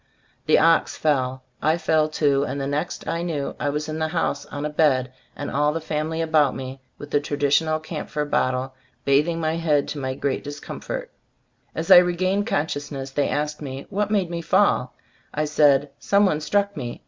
The 0.47 0.57
ox 0.57 0.97
fell, 0.97 1.43
I 1.61 1.77
fell 1.77 2.09
too; 2.09 2.43
and 2.43 2.59
the 2.59 2.65
next 2.65 3.07
I 3.07 3.21
knew 3.21 3.55
I 3.59 3.69
was 3.69 3.87
in 3.87 3.99
the 3.99 4.07
house 4.07 4.47
on 4.47 4.65
a 4.65 4.69
bed, 4.71 5.13
and 5.35 5.51
all 5.51 5.71
the 5.73 5.79
family 5.79 6.23
about 6.23 6.55
me, 6.55 6.81
with 6.97 7.11
the 7.11 7.19
traditional 7.19 7.79
camphor 7.79 8.25
bottle, 8.25 8.73
bathing 9.05 9.39
my 9.39 9.57
head 9.57 9.87
to 9.89 9.99
my 9.99 10.15
great 10.15 10.43
discomfort. 10.43 11.11
As 11.75 11.91
I 11.91 11.97
regained 11.97 12.47
consciousness 12.47 13.11
they 13.11 13.29
asked 13.29 13.61
me 13.61 13.85
what 13.91 14.09
made 14.09 14.31
me 14.31 14.41
fall? 14.41 14.95
I 15.35 15.45
said 15.45 15.91
"some 15.99 16.25
one 16.25 16.41
struck 16.41 16.75
me." 16.75 16.99